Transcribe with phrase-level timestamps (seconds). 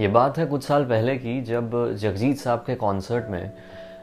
[0.00, 3.52] ये बात है कुछ साल पहले की, जब जगजीत साहब के कॉन्सर्ट में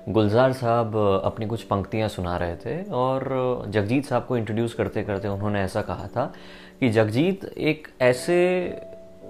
[0.09, 5.27] गुलजार साहब अपनी कुछ पंक्तियाँ सुना रहे थे और जगजीत साहब को इंट्रोड्यूस करते करते
[5.27, 6.33] उन्होंने ऐसा कहा था
[6.79, 8.37] कि जगजीत एक ऐसे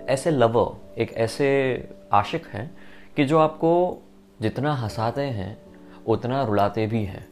[0.08, 1.50] ऐसे लवर एक ऐसे
[2.14, 2.78] आशिक हैं
[3.16, 4.02] कि जो आपको
[4.42, 5.58] जितना हंसाते हैं,
[6.08, 7.28] उतना रुलाते भी हैं।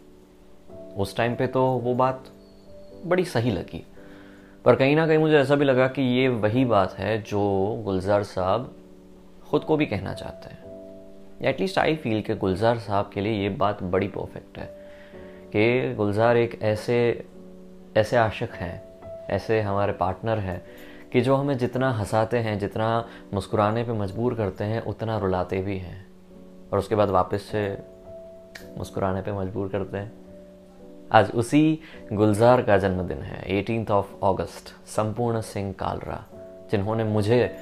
[0.97, 2.23] उस टाइम पे तो वो बात
[3.05, 3.85] बड़ी सही लगी।
[4.65, 8.23] पर कहीं ना कहीं मुझे ऐसा भी लगा कि ये वही बात है जो गुलजार
[8.23, 8.75] साहब
[9.49, 10.65] खुद को भी कहना चाहते हैं।
[11.41, 14.85] एटलीस्ट आई फील कि गुलजार साहब के लिए ये बात बड़ी परफेक्ट है
[15.55, 17.25] कि गुलजार एक ऐसे
[17.97, 20.65] ऐसे आशिक हैं, ऐसे हमारे पार्टनर हैं
[21.13, 25.77] कि जो हमें जितना हंसाते हैं, जितना मुस्कुराने पे मजबूर करते हैं, उतना रुलाते भी
[25.77, 26.07] हैं।
[26.73, 27.77] और उसके बाद वापस से
[28.77, 30.11] मुस्कुराने पे मजबूर करते हैं।
[31.11, 31.79] आज उसी
[32.13, 36.25] गुलजार का जन्मदिन है एटीन ऑफ़ अगस्त संपूर्ण सिंह कालरा,
[36.71, 37.55] जिन्होंने मुझे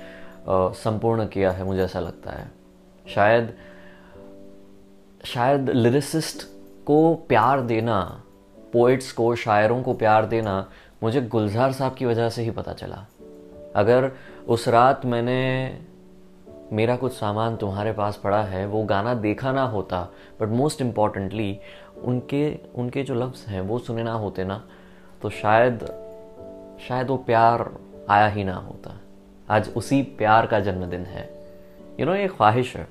[0.49, 2.51] संपूर्ण किया है, मुझे ऐसा लगता है।
[3.09, 3.53] शायद
[5.25, 6.43] शायद लिरिसिस्ट
[6.85, 8.23] को प्यार देना
[8.73, 10.69] पोइट्स को, शायरों को प्यार देना,
[11.03, 13.05] मुझे गुलजार साहब की वजह से ही पता चला।
[13.75, 14.11] अगर
[14.47, 15.79] उस रात मैंने
[16.71, 20.01] मेरा कुछ सामान तुम्हारे पास पड़ा है, वो गाना देखा ना होता
[20.41, 21.59] बट मोस्ट इम्पॉर्टेंटली
[22.03, 24.63] उनके उनके जो लफ्ज़ हैं, वो सुने ना होते ना
[25.21, 25.85] तो शायद
[26.87, 27.69] शायद वो प्यार
[28.09, 28.99] आया ही ना होता।
[29.49, 31.29] आज उसी प्यार का जन्मदिन है।
[31.99, 32.87] यू नो ये ख्वाहिश है।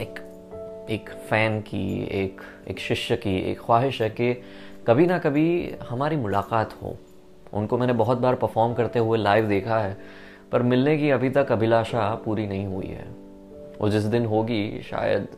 [0.00, 0.18] एक
[0.90, 4.42] एक फ़ैन की, एक एक शिष्य की, एक ख्वाहिश है कि
[4.86, 6.96] कभी ना कभी हमारी मुलाकात हो।
[7.52, 9.96] उनको मैंने बहुत बार परफॉर्म करते हुए लाइव देखा है,
[10.52, 13.06] पर मिलने की अभी तक अभिलाषा पूरी नहीं हुई है।
[13.80, 15.28] वो जिस दिन होगी, शायद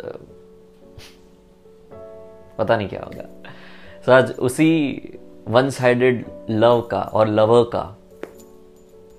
[2.58, 3.24] पता नहीं क्या होगा।
[4.06, 5.00] सो आज उसी
[5.48, 7.98] वन साइडेड लव का और लवर का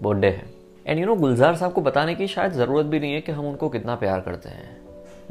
[0.02, 0.51] बर्थडे है।
[0.92, 3.46] एंड यू नो गुलजार साहब को बताने की शायद ज़रूरत भी नहीं है कि हम
[3.46, 4.82] उनको कितना प्यार करते हैं।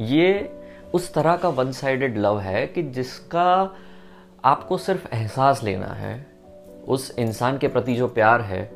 [0.01, 0.61] ये
[0.95, 3.77] उस तरह का वन साइडेड लव है कि जिसका
[4.45, 6.27] आपको सिर्फ़ एहसास लेना है,
[6.89, 8.73] उस इंसान के प्रति जो प्यार है,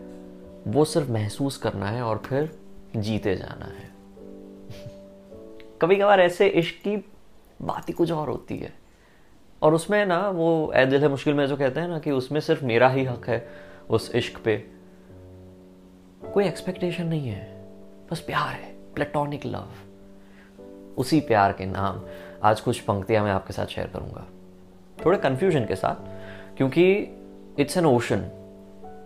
[0.69, 2.59] वो सिर्फ़ महसूस करना है और फिर
[2.97, 3.91] जीते जाना है।
[5.83, 6.97] कभी कभार ऐसे इश्क की
[7.63, 8.73] बात ही कुछ और होती है।
[9.63, 12.41] और उसमें ना वो ए दिल है मुश्किल में जो कहते हैं ना कि उसमें
[12.41, 13.49] सिर्फ़ मेरा ही हक है
[13.91, 14.74] उस इश्क पे।
[16.35, 17.43] कोई एक्सपेक्टेशन नहीं है।
[18.13, 19.69] बस प्यार है प्लेटोनिक लव
[20.99, 22.01] उसी प्यार के नाम
[22.43, 24.27] आज कुछ पंक्तियाँ मैं आपके साथ शेयर करूँगा।
[25.07, 25.95] थोड़े कंफ्यूजन के साथ,
[26.57, 26.93] क्योंकि
[27.59, 28.17] इट्स एन ओशन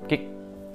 [0.08, 0.16] कि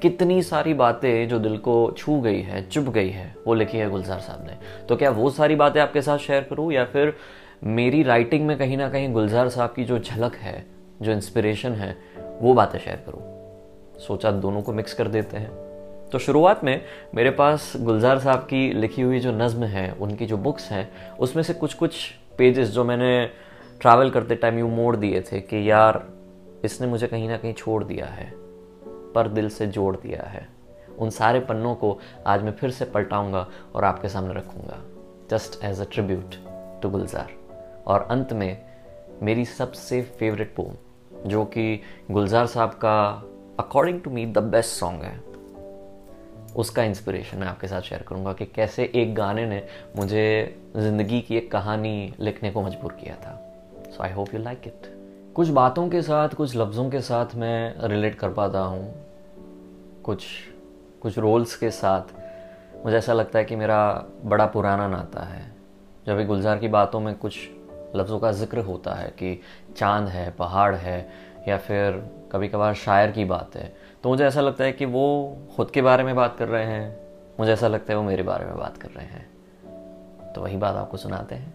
[0.01, 3.89] कितनी सारी बातें जो दिल को छू गई है चुप गई है, वो लिखी है
[3.89, 7.15] गुलजार साहब ने। तो क्या वो सारी बातें आपके साथ शेयर करूँ या फिर
[7.63, 10.65] मेरी राइटिंग में कहीं ना कहीं गुलजार साहब की जो झलक है,
[11.01, 11.97] जो इंस्पिरेशन है,
[12.41, 13.21] वो बातें शेयर करूँ?
[13.99, 15.62] सोचा दोनों को मिक्स कर देते हैं।
[16.13, 16.81] तो शुरुआत में
[17.15, 21.43] मेरे पास गुलजार साहब की लिखी हुई जो नज़म है, उनकी जो बुक्स हैं, उसमें
[21.43, 23.29] से कुछ कुछ पेजेस जो मैंने
[23.81, 26.03] ट्रैवल करते टाइम यू मोड़ दिए थे कि यार,
[26.65, 28.33] इसने मुझे कहीं ना कहीं छोड़ दिया है,
[29.15, 30.47] पर दिल से जोड़ दिया है।
[30.99, 34.79] उन सारे पन्नों को आज मैं फिर से पलटाऊँगा और आपके सामने रखूँगा
[35.31, 36.35] just as a tribute
[36.81, 37.33] to Gulzar.
[37.87, 38.57] और अंत में
[39.23, 40.73] मेरी सबसे फेवरेट पोम
[41.29, 41.81] जो कि
[42.11, 42.95] गुलजार साहब का
[43.59, 45.32] according to me the best song है।
[46.55, 49.61] उसका इंस्पिरेशन मैं आपके साथ शेयर करूँगा कि कैसे एक गाने ने
[49.95, 50.25] मुझे
[50.75, 53.39] ज़िंदगी की एक कहानी लिखने को मजबूर किया था।
[53.91, 54.91] So I hope you like it
[55.35, 58.93] कुछ बातों के साथ, कुछ लफ्ज़ों के साथ मैं रिलेट कर पाता हूँ।
[60.03, 60.25] कुछ
[61.01, 62.13] कुछ रोल्स के साथ।
[62.85, 65.51] मुझे ऐसा लगता है कि मेरा बड़ा पुराना नाता है।
[66.07, 67.37] जब भी गुलजार की बातों में कुछ
[67.95, 69.39] लफ्ज़ों का ज़िक्र होता है कि
[69.77, 71.09] चाँद है, पहाड़ है
[71.47, 71.91] या फिर
[72.31, 73.73] कभी कभार शायर की बात है
[74.03, 76.97] तो मुझे ऐसा लगता है कि वो खुद के बारे में बात कर रहे हैं,
[77.39, 80.75] मुझे ऐसा लगता है वो मेरे बारे में बात कर रहे हैं। तो वही बात
[80.75, 81.53] आपको सुनाते हैं,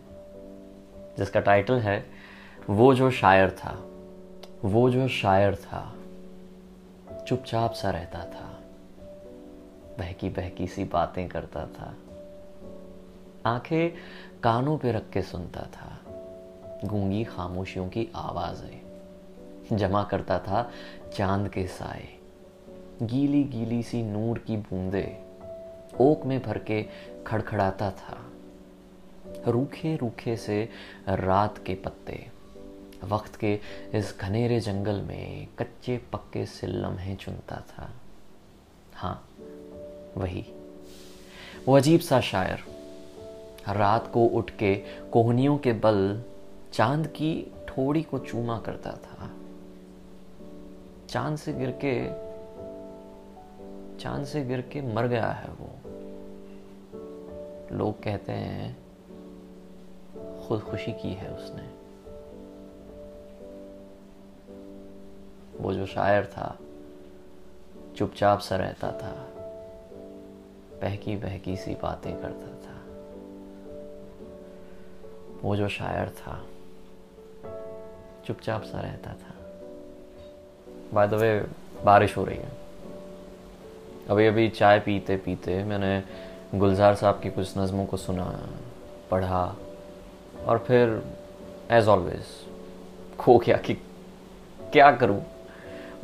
[1.18, 2.04] जिसका टाइटल है,
[2.70, 3.76] वो जो शायर था,
[4.64, 5.94] वो जो शायर था,
[7.28, 8.46] चुपचाप सा रहता था
[9.98, 11.94] बहकी बहकी सी बातें करता था,
[13.46, 13.90] आँखें
[14.42, 15.96] कानों पे रख के सुनता था,
[16.84, 18.87] गूँगी खामोशियों की आवाज़ें।
[19.72, 20.70] जमा करता था
[21.16, 22.08] चाँद के साए।
[23.02, 25.18] गीली गीली सी नूर की बूंदे
[26.00, 26.82] ओक में भर के
[27.26, 28.18] खड़खड़ाता था।
[29.46, 30.68] रूखे रूखे से
[31.08, 32.26] रात के पत्ते,
[33.04, 33.60] वक्त के
[33.94, 37.90] इस घनेरे जंगल में कच्चे पक्के से लम्हे चुनता था।
[38.94, 39.28] हाँ
[40.16, 40.44] वही,
[41.68, 42.64] वो अजीब सा शायर।
[43.68, 44.74] रात को उठ के
[45.12, 46.22] कोहनियों के बल
[46.72, 49.30] चाँद की ठोड़ी को चूमा करता था।
[51.08, 52.08] चाँद से गिर के,
[53.98, 55.70] चाँद से गिर के मर गया है वो।
[57.76, 58.78] लोग कहते हैं,
[60.48, 61.78] खुदकुशी की है उसने।
[65.58, 66.58] वो जो शायर था,
[67.96, 69.28] चुपचाप सा रहता था
[70.82, 72.78] बहकी बहकी सी बातें करता था।
[75.42, 76.46] वो जो शायर था,
[78.24, 79.37] चुपचाप सा रहता था।
[80.94, 81.30] बाय द वे
[81.84, 82.56] बारिश हो रही है।
[84.10, 86.02] अभी अभी चाय पीते पीते मैंने
[86.54, 88.24] गुलजार साहब की कुछ नज़मों को सुना,
[89.10, 89.56] पढ़ा
[90.46, 91.02] और फिर
[91.70, 92.24] एज ऑलवेज
[93.18, 93.74] खो गया कि
[94.62, 95.20] क्या करूँ।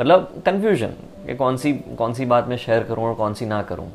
[0.01, 0.95] मतलब कन्फ्यूज़न
[1.27, 3.91] कि कौन सी कौन सी बात मैं शेयर करूँ और कौन सी ना करूँ।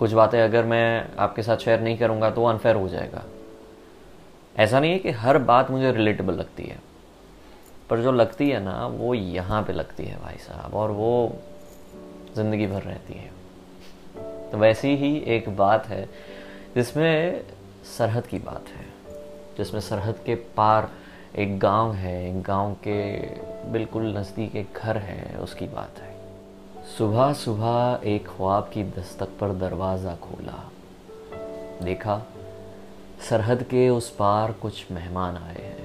[0.00, 3.22] कुछ बातें अगर मैं आपके साथ शेयर नहीं करूँगा तो अनफेयर हो जाएगा।
[4.56, 6.78] ऐसा नहीं है कि हर बात मुझे रिलेटेबल लगती है।
[7.92, 11.36] पर जो लगती है ना, वो यहाँ पे लगती है भाई साहब, और वो
[12.36, 13.30] ज़िंदगी भर रहती है।
[14.50, 16.08] तो वैसी ही एक बात है,
[16.74, 17.44] जिसमें
[17.98, 18.86] सरहद की बात है,
[19.58, 20.90] जिसमें सरहद के पार
[21.36, 23.12] एक गाँव है, एक गाँव के
[23.72, 26.14] बिल्कुल नज़दीक एक घर है, उसकी बात है।
[26.98, 30.64] सुबह सुबह एक ख्वाब की दस्तक पर दरवाज़ा खोला।
[31.82, 32.22] देखा,
[33.28, 35.81] सरहद के उस पार कुछ मेहमान आए हैं।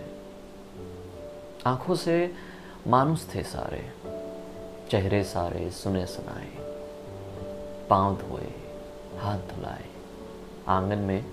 [1.67, 2.33] आँखों से
[2.87, 3.79] मानुस थे सारे,
[4.91, 6.47] चेहरे सारे सुने सुनाए,
[7.89, 8.51] पाँव धोए,
[9.19, 9.85] हाथ धुलाए,
[10.67, 11.25] आँगन में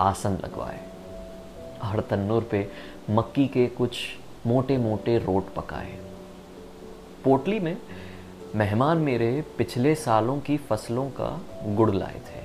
[0.00, 0.80] आसन लगवाए
[1.82, 2.60] हर तन्नूर पे
[3.10, 3.98] मक्की के कुछ
[4.46, 5.98] मोटे मोटे रोट पकाए।
[7.24, 7.76] पोटली में
[8.54, 11.30] मेहमान मेरे पिछले सालों की फ़सलों का
[11.66, 12.42] गुड़ लाए थे।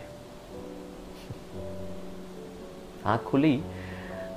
[3.05, 3.61] आँख खुली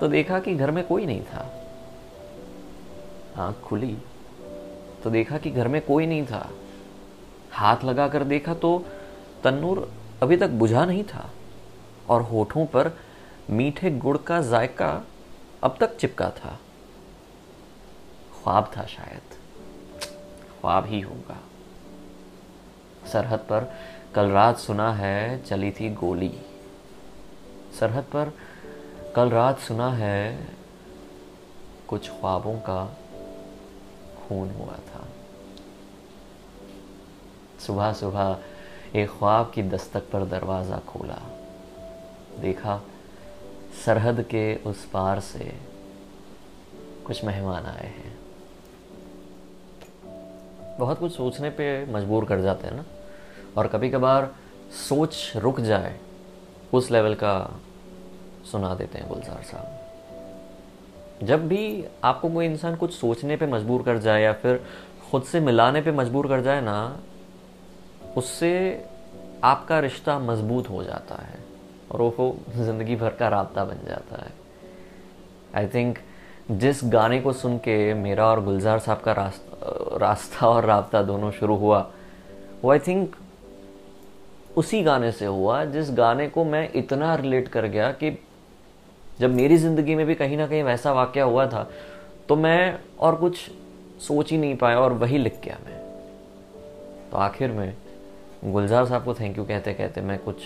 [0.00, 1.65] तो देखा कि घर में कोई नहीं था।
[3.36, 3.96] आँख खुली
[5.04, 6.48] तो देखा कि घर में कोई नहीं था।
[7.52, 8.78] हाथ लगाकर देखा तो
[9.44, 9.88] तन्नूर
[10.22, 11.30] अभी तक बुझा नहीं था,
[12.08, 12.90] और होठों पर
[13.50, 14.90] मीठे गुड़ का जायका
[15.64, 16.58] अब तक चिपका था।
[18.34, 19.34] ख्वाब था शायद,
[20.60, 21.38] ख्वाब ही होगा।
[23.12, 23.72] सरहद पर
[24.14, 26.32] कल रात सुना है चली थी गोली।
[27.80, 28.32] सरहद पर
[29.16, 30.48] कल रात सुना है
[31.88, 32.84] कुछ ख्वाबों का
[34.28, 35.04] खून हुआ था।
[37.66, 38.38] सुबह सुबह
[38.96, 41.22] एक ख्वाब की दस्तक पर दरवाज़ा खोला।
[42.40, 42.82] देखा,
[43.86, 45.60] सरहद के उस पार से
[47.06, 48.18] कुछ मेहमान आए हैं।
[50.78, 52.84] बहुत कुछ सोचने पे मजबूर कर जाते हैं ना?
[53.58, 54.34] और कभी कभार
[54.88, 56.00] सोच रुक जाए,
[56.72, 57.60] उस लेवल का
[58.52, 59.85] सुना देते हैं गुलजार साहब।
[61.22, 64.60] जब भी आपको कोई इंसान कुछ सोचने पे मजबूर कर जाए या फिर
[65.10, 67.00] खुद से मिलाने पे मजबूर कर जाए ना,
[68.16, 68.84] उससे
[69.44, 71.38] आपका रिश्ता मज़बूत हो जाता है
[71.90, 74.32] और वो ज़िंदगी भर का रबता बन जाता है।
[75.54, 75.98] आई थिंक
[76.50, 81.30] जिस गाने को सुन के मेरा और गुलजार साहब का रास्ता रास्ता और रबता दोनों
[81.30, 81.78] शुरू हुआ,
[82.64, 83.16] वो आई थिंक
[84.56, 88.10] उसी गाने से हुआ जिस गाने को मैं इतना रिलेट कर गया कि
[89.20, 91.68] जब मेरी ज़िंदगी में भी कहीं ना कहीं वैसा वाक्य हुआ था
[92.28, 93.38] तो मैं और कुछ
[94.00, 95.78] सोच ही नहीं पाया और वही लिख गया मैं।
[97.10, 97.74] तो आखिर में
[98.44, 100.42] गुलजार साहब को थैंक यू कहते कहते मैं कुछ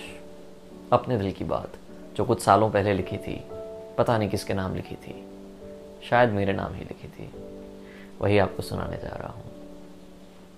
[0.92, 1.72] अपने दिल की बात,
[2.16, 3.40] जो कुछ सालों पहले लिखी थी,
[3.98, 5.14] पता नहीं किसके नाम लिखी थी,
[6.10, 7.30] शायद मेरे नाम ही लिखी थी,
[8.20, 9.42] वही आपको सुनाने जा रहा हूँ।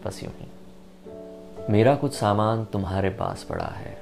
[0.05, 3.97] बस यूँ ही। मेरा कुछ सामान तुम्हारे पास पड़ा है।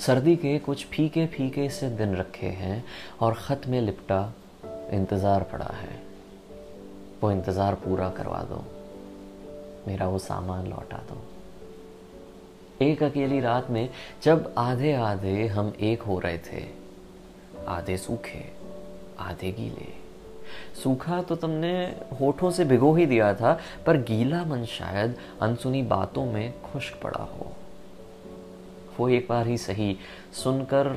[0.00, 2.84] सर्दी के कुछ फीके फीके से दिन रखे हैं
[3.20, 4.20] और ख़त में लिपटा
[4.92, 6.00] इंतज़ार पड़ा है।
[7.22, 8.64] वो इंतज़ार पूरा करवा दो।
[9.86, 11.20] मेरा वो सामान लौटा दो।
[12.84, 13.88] एक अकेली रात में
[14.22, 16.66] जब आधे आधे हम एक हो रहे थे,
[17.68, 18.44] आधे सूखे,
[19.18, 19.92] आधे गीले।
[20.82, 21.72] सूखा तो तुमने
[22.20, 27.24] होठों से भिगो ही दिया था, पर गीला मन शायद अनसुनी बातों में खुश्क पड़ा
[27.24, 27.52] हो।
[29.00, 29.98] वो एक बार ही सही
[30.32, 30.88] सुनकर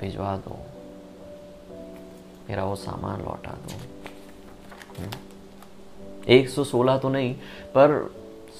[0.00, 0.58] भिजवा दो।
[2.48, 3.74] मेरा वो सामान लौटा दो।
[4.98, 5.10] हम्म।
[6.28, 7.34] एक सौ सोलह तो नहीं,
[7.68, 8.14] पर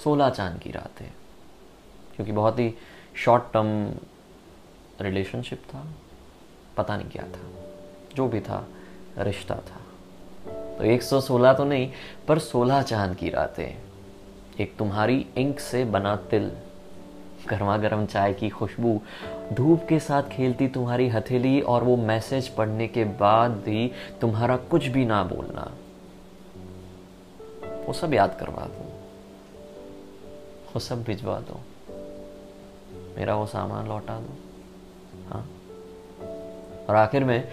[0.05, 1.13] सोलह चाँद की रात है,
[2.17, 2.75] क्योंकि बहुत ही
[3.17, 3.95] शॉर्ट टर्म
[5.01, 5.87] रिलेशनशिप था,
[6.77, 7.51] पता नहीं क्या था,
[8.15, 8.69] जो भी था,
[9.19, 9.81] रिश्ता था।
[10.79, 11.93] तो 116 तो नहीं,
[12.29, 13.83] पर 16 चाँद की रातें,
[14.61, 16.53] एक तुम्हारी इंक से बना तिल।
[17.51, 19.01] गर्मा गर्म चाय की खुशबू
[19.53, 24.87] धूप के साथ खेलती तुम्हारी हथेली और वो मैसेज पढ़ने के बाद भी तुम्हारा कुछ
[24.87, 25.73] भी ना बोलना।
[27.87, 28.85] वो सब याद करवा दो।
[30.75, 31.61] वो सब भिजवा दो।
[33.17, 34.39] मेरा वो सामान लौटा दो।
[35.29, 35.49] हाँ?
[36.89, 37.49] और आखिर में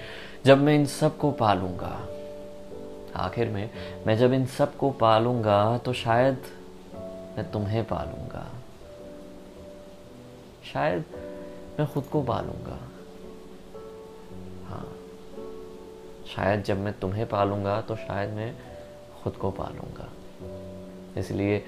[0.45, 2.07] जब मैं इन सबको पालूँगा,
[3.15, 3.69] आखिर में
[4.07, 6.37] मैं जब इन सबको पालूँगा तो शायद
[7.37, 8.62] मैं तुम्हें पालूँगा।
[10.71, 11.05] शायद
[11.79, 12.79] मैं खुद को पालूँगा।
[14.67, 14.95] हाँ।
[16.35, 18.55] शायद जब मैं तुम्हें पालूँगा तो शायद मैं
[19.23, 20.09] खुद को पालूँगा।
[21.19, 21.65] इसलिए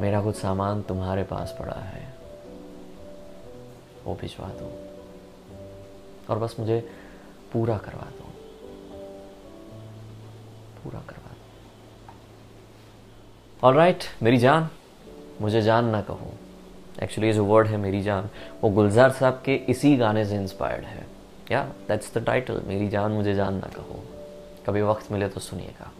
[0.00, 2.14] मेरा कुछ सामान तुम्हारे पास पड़ा है।
[4.04, 4.88] वो भिजवा दो।
[6.30, 6.90] और बस मुझे
[7.52, 8.24] पूरा करवा दो।
[10.84, 11.46] पूरा करवा दो।
[13.66, 14.70] और राइट मेरी जान,
[15.40, 16.32] मुझे जान ना कहो।
[17.02, 18.28] एक्चुअली जो वर्ड है मेरी जान।
[18.62, 21.06] वो गुलजार साहब के इसी गाने से इंस्पायर्ड है।
[21.50, 24.02] या दैट्स द टाइटल मेरी जान मुझे जान ना कहो।
[24.66, 25.90] कभी वक्त मिले तो सुनिएगा।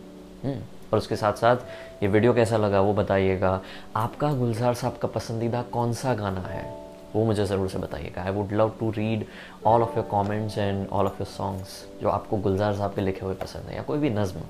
[0.45, 0.61] हम्म,
[0.93, 1.57] और उसके साथ साथ
[2.03, 3.61] ये वीडियो कैसा लगा वो बताइएगा।
[3.97, 6.89] आपका गुलजार साहब का पसंदीदा कौन सा गाना है?
[7.15, 9.25] वो मुझे ज़रूर से बताइएगा। I would love to read
[9.67, 13.25] all of your comments and all of your songs जो आपको गुलजार साहब के लिखे
[13.27, 14.41] हुए पसंद है या कोई भी नज्म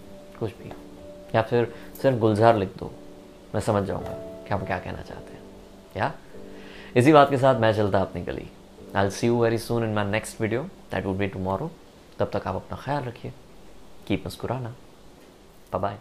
[0.40, 0.72] कुछ भी।
[1.34, 2.90] या फिर सिर्फ़ गुलजार लिख दो।
[3.54, 4.10] मैं समझ जाऊँगा
[4.44, 5.42] कि आप क्या कहना चाहते हैं।
[5.96, 6.12] या
[6.98, 8.46] इसी बात के साथ मैं चलता अपनी गली।
[8.96, 11.70] I see you very soon in my next video that would be tomorrow
[12.18, 13.32] तब तक आप अपना ख्याल रखिए।
[14.08, 14.74] कीप मुस्कुराना।
[15.74, 15.98] बाय